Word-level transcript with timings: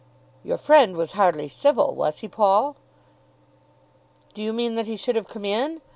"Your 0.43 0.57
friend 0.57 0.97
was 0.97 1.11
hardly 1.11 1.47
civil; 1.47 1.93
was 1.93 2.21
he, 2.21 2.27
Paul?" 2.27 2.75
"Do 4.33 4.41
you 4.41 4.51
mean 4.51 4.73
that 4.73 4.87
he 4.87 4.95
should 4.95 5.15
have 5.15 5.27
come 5.27 5.45
in? 5.45 5.79